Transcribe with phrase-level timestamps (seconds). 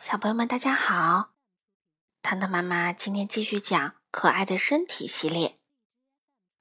[0.00, 1.32] 小朋友们，大家好！
[2.22, 5.56] 糖糖妈妈今天继续讲《可爱的身体》系列。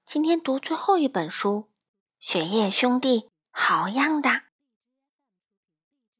[0.04, 1.70] 今天读最后一本书
[2.18, 4.30] 《雪叶兄弟好样的》。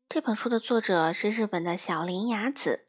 [0.08, 2.88] 这本书的作者是日本的小林雅子，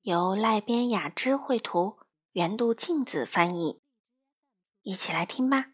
[0.00, 1.98] 由赖边雅之绘图，
[2.30, 3.82] 原度静子翻译。
[4.80, 5.66] 一起来听吧。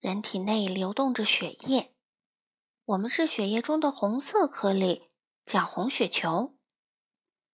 [0.00, 1.94] 人体内流动着血液，
[2.86, 5.10] 我们是血液中的红色颗粒，
[5.44, 6.54] 叫红血球。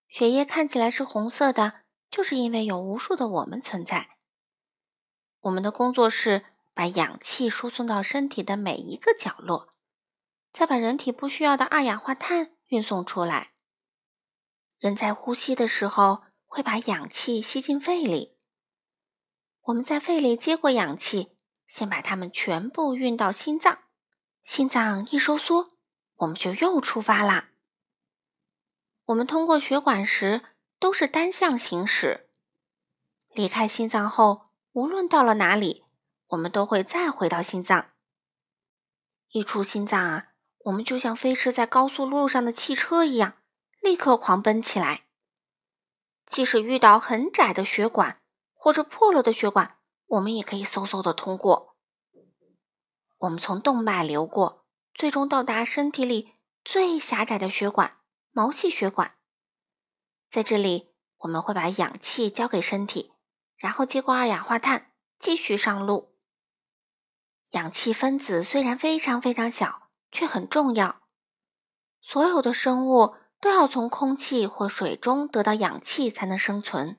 [0.08, 4.10] 血液看起来是红色的，就是因为有无数的我们存在。
[5.40, 9.68] 我们的工作是把氧气输送到身体的每一个角落，
[10.52, 13.52] 再把人体不需要的二氧化碳运送出来。
[14.78, 18.36] 人在呼吸的时候会把氧气吸进肺里，
[19.62, 21.36] 我们在肺里接过氧气，
[21.66, 23.84] 先把它们全部运到心脏，
[24.42, 25.68] 心脏一收缩，
[26.16, 27.50] 我们就又出发啦。
[29.06, 30.40] 我们通过血管时
[30.78, 32.28] 都是单向行驶，
[33.34, 35.84] 离开心脏后，无论到了哪里，
[36.28, 37.86] 我们都会再回到心脏。
[39.28, 40.28] 一出心脏啊，
[40.64, 43.34] 我们就像飞驰在高速路上的汽车一样，
[43.80, 45.04] 立刻狂奔起来。
[46.24, 48.22] 即使遇到很窄的血管
[48.54, 51.76] 或者破了的血管，我们也可以嗖嗖的通过。
[53.18, 56.32] 我们从动脉流过，最终到达身体里
[56.64, 57.98] 最狭窄的血管。
[58.36, 59.14] 毛细血管，
[60.28, 63.12] 在这里我们会把氧气交给身体，
[63.56, 64.90] 然后接过二氧化碳，
[65.20, 66.16] 继续上路。
[67.52, 71.02] 氧气分子虽然非常非常小，却很重要。
[72.00, 76.98] 所有的生物都要从空气或水中得到氧气才能生存。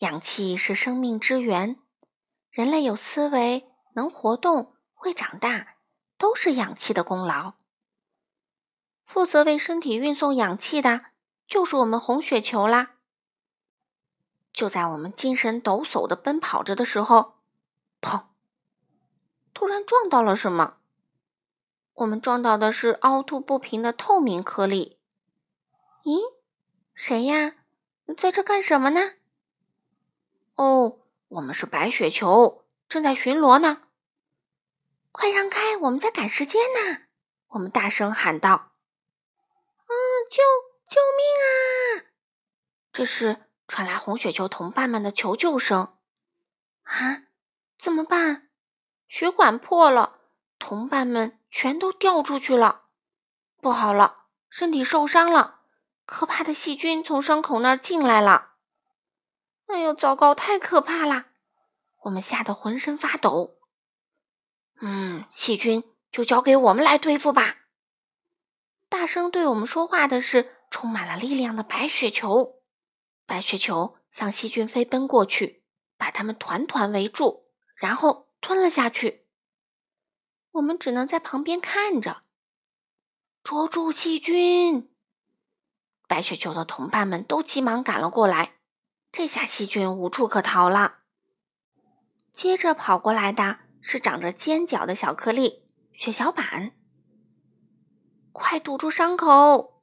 [0.00, 1.80] 氧气是生命之源，
[2.50, 5.76] 人类有思维、能活动、会长大，
[6.18, 7.54] 都是氧气的功劳。
[9.08, 11.06] 负责为身体运送氧气的，
[11.46, 12.96] 就是我们红血球啦。
[14.52, 17.38] 就在我们精神抖擞的奔跑着的时候，
[18.02, 18.24] 砰！
[19.54, 20.74] 突然撞到了什么？
[21.94, 24.98] 我们撞到的是凹凸不平的透明颗粒。
[26.04, 26.20] 咦，
[26.94, 27.54] 谁呀？
[28.14, 29.14] 在这干什么呢？
[30.56, 30.98] 哦，
[31.28, 33.84] 我们是白雪球，正在巡逻呢。
[35.12, 37.04] 快让开，我们在赶时间呢！
[37.48, 38.72] 我们大声喊道。
[39.88, 39.92] 啊
[40.30, 40.42] 救
[40.88, 42.12] 救命啊！
[42.92, 45.96] 这时传来红雪球同伴们的求救声。
[46.82, 47.24] 啊，
[47.78, 48.50] 怎么办？
[49.08, 50.20] 血管破了，
[50.58, 52.84] 同伴们全都掉出去了。
[53.60, 55.62] 不好了，身体受伤了，
[56.04, 58.52] 可怕的细菌从伤口那儿进来了。
[59.66, 61.26] 哎呦，糟糕，太可怕了！
[62.02, 63.58] 我们吓得浑身发抖。
[64.80, 65.82] 嗯，细菌
[66.12, 67.56] 就交给我们来对付吧。
[69.08, 72.60] 声对我们说话的是充满了力量的白雪球。
[73.26, 75.64] 白雪球向细菌飞奔过去，
[75.96, 79.22] 把它们团团围住，然后吞了下去。
[80.52, 82.22] 我们只能在旁边看着。
[83.42, 84.90] 捉住细菌！
[86.06, 88.54] 白雪球的同伴们都急忙赶了过来。
[89.10, 90.98] 这下细菌无处可逃了。
[92.30, 96.77] 接着跑过来的是长着尖角的小颗粒——血小板。
[98.38, 99.80] 快堵住伤口！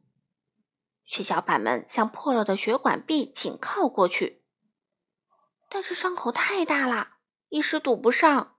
[1.03, 4.45] 血小板们向破了的血管壁紧靠过去，
[5.69, 7.17] 但是伤口太大了，
[7.49, 8.55] 一时堵不上。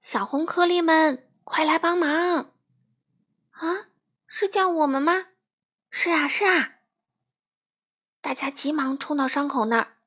[0.00, 2.54] 小红颗粒们，快来帮忙！
[3.50, 3.90] 啊，
[4.26, 5.26] 是叫我们吗？
[5.90, 6.76] 是啊，是啊！
[8.22, 9.98] 大家急忙冲到伤口那儿，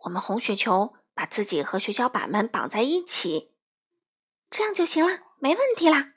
[0.00, 3.56] 我们红血球把自己和血小板们绑在一起，
[4.50, 6.08] 这样就行了，没问题啦。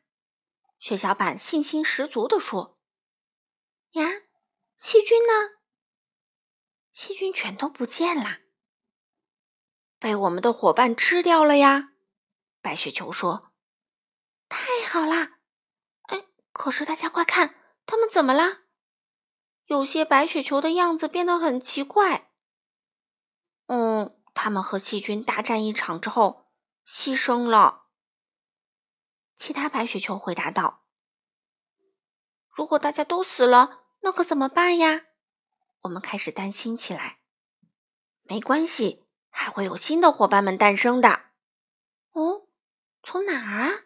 [0.81, 2.79] 血小板信心十足地说
[3.93, 4.03] ：“呀，
[4.77, 5.59] 细菌呢？
[6.91, 8.39] 细菌全都不见了，
[9.99, 11.93] 被我们的伙伴吃掉了呀！”
[12.63, 13.53] 白雪球说
[14.49, 14.57] ：“太
[14.89, 15.37] 好啦！
[16.07, 17.55] 哎，可是大家快看，
[17.85, 18.63] 他们怎么啦？
[19.65, 22.31] 有些白雪球的样子变得很奇怪。
[23.67, 26.51] 嗯，他们和细菌大战一场之后
[26.83, 27.80] 牺牲了。”
[29.41, 30.83] 其他白雪球回答道
[32.53, 35.07] ：“如果大家都死了，那可怎么办呀？”
[35.81, 37.21] 我们开始担心起来。
[38.25, 41.31] 没关系，还会有新的伙伴们诞生的。
[42.11, 42.49] 哦，
[43.01, 43.85] 从哪儿啊？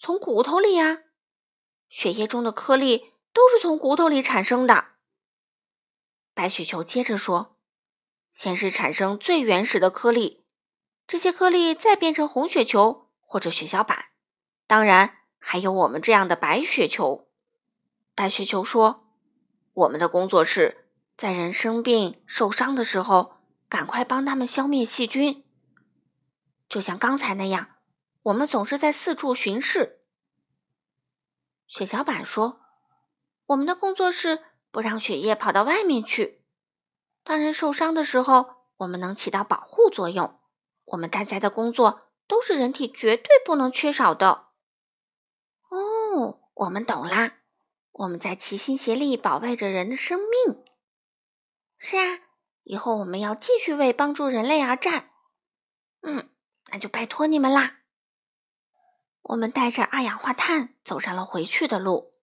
[0.00, 1.04] 从骨头里呀！
[1.88, 4.96] 血液中的颗粒都是从骨头里产生的。
[6.34, 7.52] 白雪球接着说
[8.34, 10.44] ：“先是产生最原始的颗粒，
[11.06, 14.06] 这些颗粒再变成红血球或者血小板。”
[14.72, 17.28] 当然，还有我们这样的白雪球。
[18.14, 19.04] 白雪球说
[19.74, 23.34] ：“我们的工作是在人生病、受伤的时候，
[23.68, 25.44] 赶快帮他们消灭细菌。
[26.70, 27.68] 就像刚才那样，
[28.22, 30.00] 我们总是在四处巡视。
[31.66, 32.62] 血小板说
[33.48, 34.40] ：“我们的工作是
[34.70, 36.46] 不让血液跑到外面去。
[37.22, 40.40] 当人受伤的时候，我们能起到保护作用。
[40.86, 44.46] 我们大家的工作都是人体绝对不能缺少的。”
[46.54, 47.38] 我们懂啦。
[47.92, 50.64] 我们在齐心协力保卫着人的生命。
[51.78, 52.20] 是啊，
[52.62, 55.10] 以后我们要继续为帮助人类而战。
[56.00, 56.30] 嗯，
[56.70, 57.80] 那就拜托你们啦。
[59.22, 62.14] 我们带着二氧化碳走上了回去的路。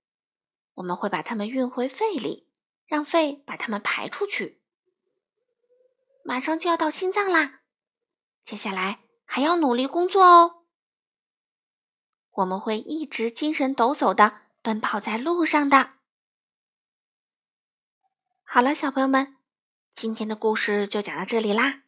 [0.75, 2.50] 我们会把它们运回肺里，
[2.86, 4.62] 让肺把它们排出去。
[6.24, 7.62] 马上就要到心脏啦，
[8.44, 10.59] 接下来还要努力工作哦。
[12.31, 14.42] 我们会一直精神抖擞的。
[14.62, 15.90] 奔跑在路上的。
[18.44, 19.38] 好了，小朋友们，
[19.94, 21.84] 今天的故事就讲到这里啦。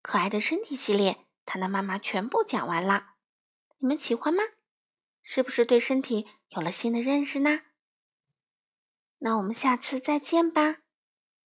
[0.00, 3.16] 可爱的身体系列，糖糖妈妈全部讲完了，
[3.76, 4.42] 你们喜欢吗？
[5.22, 7.60] 是不是对身体有了新的认识呢？
[9.18, 10.78] 那我们下次再见吧。